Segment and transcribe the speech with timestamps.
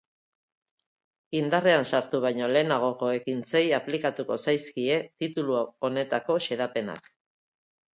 [1.39, 7.17] Indarrean sartu baino lehenagoko ekintzei aplikatuko zaizkie titulu honetako xedapenak.